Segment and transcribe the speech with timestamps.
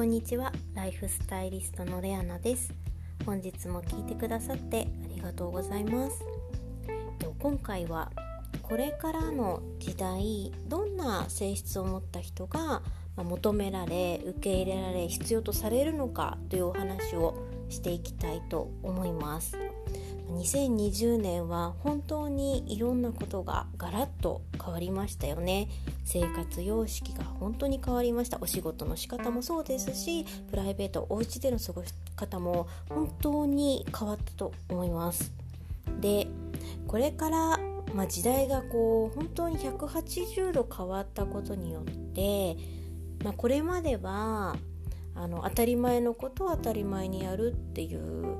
[0.00, 0.50] こんにちは。
[0.72, 2.72] ライフスタイリストのレアナです。
[3.26, 6.24] 本日も聞いてくださってありがとうございます。
[7.38, 8.10] 今回は
[8.62, 12.80] これからの時代どんな性質を持った人が
[13.14, 17.34] 求められ受け入れられ必要とされるのかというお話を
[17.68, 19.58] していきたいと思います。
[20.30, 25.68] 2020年は本当にいろんなことがガラッと変わりましたよね。
[26.04, 28.38] 生活様式が本当に変わりました。
[28.40, 35.32] お仕事の仕方もそうですしプライベートお家での過ごし方も本当に変わったと思います。
[36.00, 36.28] で
[36.86, 37.58] これから、
[37.94, 42.56] まあ、時代がこう本当に180度変わったことによって、
[43.24, 44.56] まあ、これまでは
[45.14, 48.36] あの当たり前のことを当たり前にやるっていう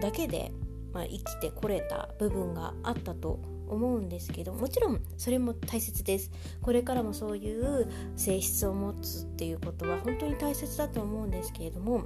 [0.00, 0.50] だけで
[0.92, 6.30] まあ、生きてこれた部分があったと思うんですけどもちろんそれも大切です。
[6.60, 12.04] これからもそういう性質を持つっていうことは本当に大切だと思うんですけれども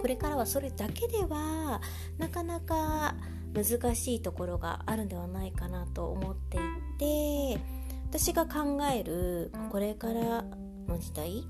[0.00, 1.80] これからはそれだけでは
[2.18, 3.16] なかなか
[3.54, 6.60] 難しいところがあるんではないかなと思ってい
[6.98, 7.60] て
[8.08, 10.44] 私が考えるこれから
[10.86, 11.44] の時代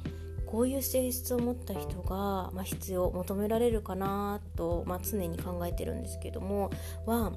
[0.50, 6.70] こういう性質を持った人が、まあ、必要求められるかなと、まあ、常に考えてるんですけども
[7.04, 7.32] は、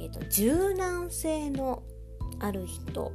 [0.00, 1.82] えーと、柔軟性の
[2.40, 3.12] ある人。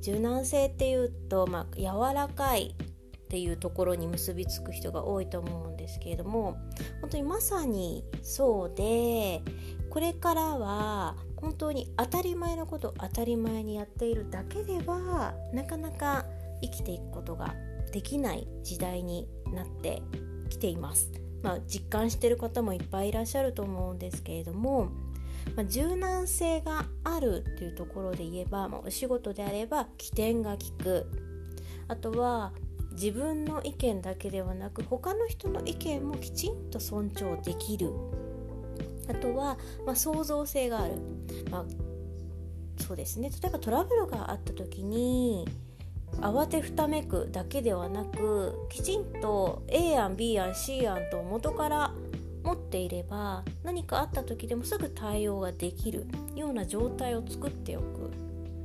[0.00, 6.56] 柔軟性っていうと、まあ、柔らかいっていうところに結びつく人が多いと思うんですけれども
[7.00, 9.42] 本当にまさにそうで
[9.90, 16.24] これからは本当に当たり前のことを当たり前にやっているだけではなかなか
[16.62, 17.52] 生きていくことが
[17.92, 20.02] できない時代になって
[20.48, 21.10] きています。
[21.42, 24.90] まあ、実感してる方もいっぱいいらっしゃると思うんですけれども、
[25.54, 31.06] まあ、柔軟性があるっていうところで言えば、まあ、お仕事であれば起点が利く。
[31.88, 32.52] あとは
[32.92, 37.92] 自分の意見だけではなく他の人の意見もきちんと尊重できる。
[39.08, 40.94] あとは、まあ、創造性がある、
[41.50, 41.64] まあ、
[42.82, 43.30] そうですね。
[43.30, 45.46] 例えばトラブルがあった時に
[46.20, 51.92] 慌てふためくだけではなくきちんと A 案 B 案 C 案と元から
[52.42, 58.06] 持っていれば何かあった時でもすぐ対応ができるような状態を作っておく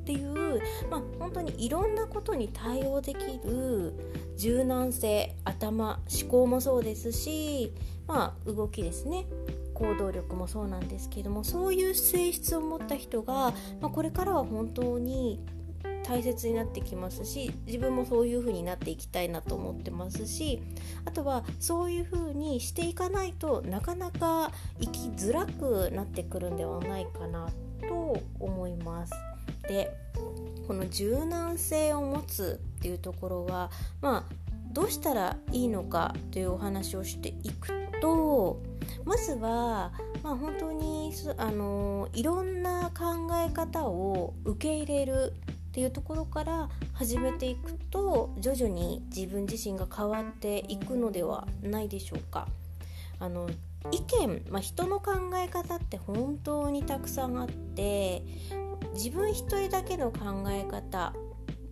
[0.02, 3.94] っていう、まあ、本当にいろんなことに対応できる
[4.38, 7.74] 柔軟性頭思考もそうですし、
[8.08, 9.26] まあ、動きですね。
[9.74, 13.52] 行動力もそうなんですけどもそういう性質を持った人が、
[13.82, 15.44] まあ、これからは本当に
[16.04, 20.62] 大切になってきますし自分もそういう風になっていきたいなと思ってますし
[21.06, 27.50] あとはそういう風にしていかないとなかなか生きづらくなってくるんではないかな
[27.88, 29.14] と思います。
[29.68, 29.92] で
[30.68, 33.70] この柔軟性を持つっていうところは
[34.02, 37.70] まあどうしたらいいのかというお話をしていく
[38.02, 38.62] と
[39.06, 39.92] まずは、
[40.24, 45.34] まあ、本当にあのいろんな考え方を受け入れる
[45.72, 52.50] っていうところから始めていくと徐々に自分自身が変わっていくのではないでしょうか。
[53.20, 53.50] あの
[53.92, 58.24] 意見、まあ、人の考え方って本当にたくさんあって
[58.94, 61.14] 自分一人だけの考え方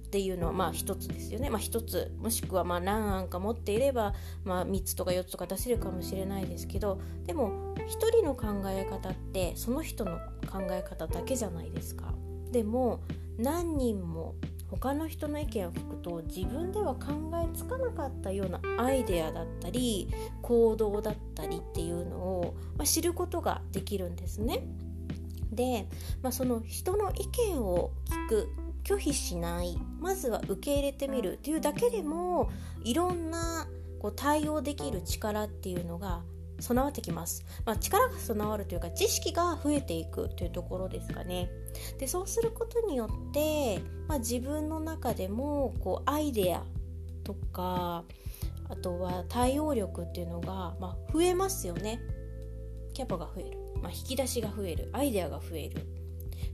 [0.08, 10.18] っていうのはまあ一つですよね、まあ、一つもしくはまあ何案か持っていれば、まあ、3つとか4つとか出せるかもしれないですけどでも一人の考え方ってその人の
[10.50, 12.14] 考え方だけじゃないですか。
[12.52, 13.02] でも
[13.40, 14.36] 何人も
[14.70, 20.10] 他の人の意見を聞くと自分では考えつかなかったようなアイデアだったり
[20.42, 24.68] 行動だったりっていうのを、まあ、知ることができるんですね。
[25.52, 25.88] で、
[26.22, 28.50] まあ、その人の意見を聞く
[28.84, 32.52] 拒否しないまずは受け入れてみるっていうだけでも
[32.84, 33.68] いろんな
[34.00, 36.24] こう対応できる力っていうのが
[36.60, 41.50] 備わってきます、まあ、力が備わるというか知識が増えていくというところですかね。
[41.98, 46.64] でそうすることによって、まあ、自分の中でもこうアイデア
[47.24, 48.04] とか
[48.70, 52.00] あとは対応力っていうのが、まあ、増えますよね。
[52.94, 54.90] キャパが増える、まあ、引き出しが増える。
[54.94, 55.82] アイデアが増える。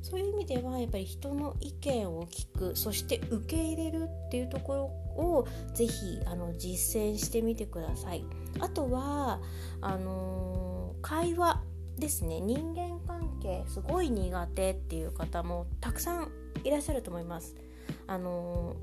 [0.01, 2.75] そういう意味ではやっぱり人の意見を聞く。
[2.75, 8.25] そして受け入れるっていうところをぜひあの実践してみてください。
[8.59, 9.39] あとは
[9.81, 11.61] あのー、会話
[11.97, 12.41] ですね。
[12.41, 16.31] 人間関係すごい苦手っていう方もたくさん
[16.63, 17.55] いらっしゃると思います。
[18.07, 18.75] あの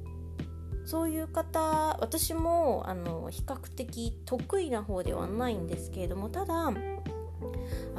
[0.85, 1.61] ー、そういう方
[2.01, 6.71] 私もあの比較的得意な方ではないんですけれどもただあ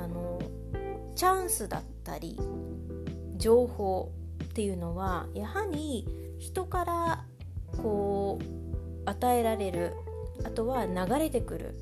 [0.08, 0.40] の
[1.16, 2.38] チャンスだったり
[3.38, 4.12] 情報
[4.44, 6.08] っていうのはやはり
[6.40, 7.26] 人から
[7.82, 8.12] こう
[9.24, 9.94] 与えられる
[10.44, 11.75] あとは流れてくる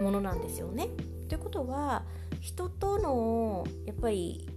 [0.00, 0.88] ものなんですよね。
[1.28, 2.04] ということは
[2.40, 4.48] 人とのやっぱり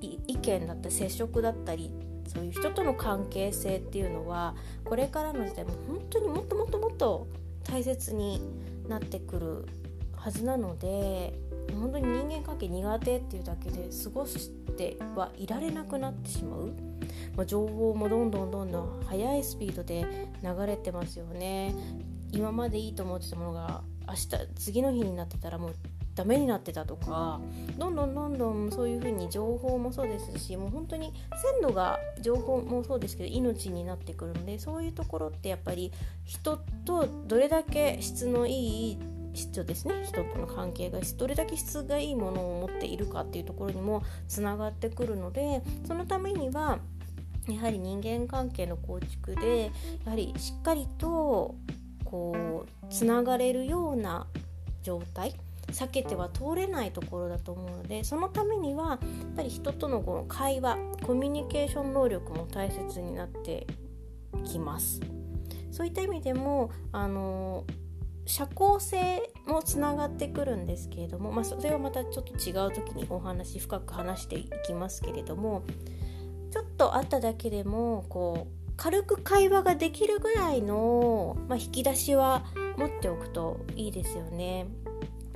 [0.00, 1.90] 意見だったり接触だったり
[2.28, 4.54] そういう人との関係性っていうのは
[4.84, 7.26] これからの時代も本当にもっともっともっと
[7.64, 8.40] 大切に
[8.86, 9.66] なってくる
[10.18, 11.38] はずなので
[11.72, 16.72] 本当に人間関係苦手っていうだけで過ごしてはいられなくなってしまう、
[17.36, 20.06] まあ、情報もどんどんどんどん速いスピードで
[20.42, 21.74] 流れてますよね。
[22.30, 25.74] 今までいいと思ってたものが明日次の日になってたらもう
[26.14, 27.40] ダメになってたとか
[27.78, 31.12] どんどんどんどんそういう風に情報もそうですしもう本当に
[31.52, 35.92] 鮮度が情報もそうですけど命になってくるのでそういうところってやっぱり
[36.24, 38.98] 人とどれだけ質のいい
[39.38, 46.78] 人ですね人との関係がどれだけ質がいいものを持っているかっていうところにもつながってくるのでそのためには
[47.48, 49.70] やはり人間関係の構築で
[50.04, 51.54] やはりしっかりと
[52.04, 54.26] こうつながれるような
[54.82, 55.34] 状態
[55.68, 58.98] 避けては通れないところだと思うのでそのためにはやっ
[59.36, 63.66] ぱり人とのこの会話コミュニケーション能力も大切になって
[64.44, 65.00] きます。
[65.70, 67.64] そういった意味でもあの
[68.28, 75.64] 社交性もつながってくるんですけれども、まあ、それはまたちょっと違う時にお話深く話していきますけれども
[76.50, 82.44] ちょっと会っただけでもこう軽く会話ができるぐらいの、まあ、引き出しは
[82.76, 84.66] 持っておくといいですよね。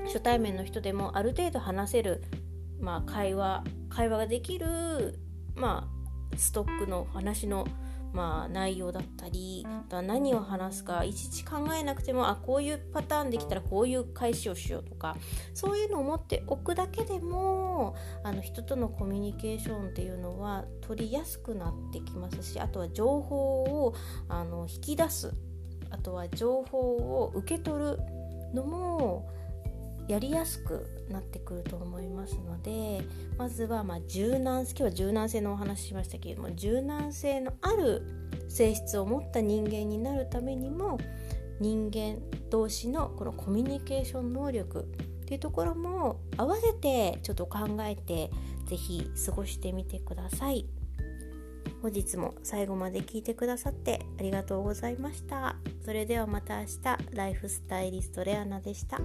[0.05, 2.23] 初対面の人でもある程度話せる、
[2.79, 5.19] まあ、会話会話ができる、
[5.57, 5.89] ま
[6.33, 7.67] あ、ストックの話の、
[8.13, 15.17] まあ、内容だったりあとは何を話すかいちいち考えなくてもあこういうパターンできたらこういう返しをしようとか
[15.55, 23.95] そういうのを持っておくだけでもあの人とのコミュニケーションっていうのは取りやすくなってきますしあとは情報を
[24.29, 25.33] あの引き出す。
[25.93, 27.99] あとは情報を受け取る
[28.55, 29.29] のも
[30.09, 33.03] やりやすくなってくると思いますので
[33.39, 38.03] まずはま柔軟今日は柔軟性のお話ししましたけれども柔軟性のある
[38.49, 40.99] 性質を持った人間になるためにも
[41.61, 42.19] 人間
[42.51, 44.85] 同士のこのコミュニケーション能力っ
[45.25, 48.31] ていうところも合わせてちょっと考えて
[48.67, 50.67] 是非過ごしてみてください。
[51.83, 55.57] 本日も最後まで聞いてくださってありがとうございました。
[55.85, 59.01] それではまた明日、ライフスタイリストレアナでした。